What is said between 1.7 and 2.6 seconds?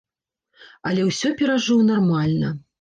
нармальна.